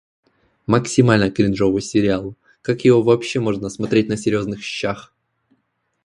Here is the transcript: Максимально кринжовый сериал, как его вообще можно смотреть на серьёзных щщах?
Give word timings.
Максимально 0.65 1.29
кринжовый 1.29 1.83
сериал, 1.83 2.33
как 2.63 2.85
его 2.85 3.03
вообще 3.03 3.39
можно 3.39 3.69
смотреть 3.69 4.07
на 4.09 4.17
серьёзных 4.17 4.59
щщах? 4.63 5.13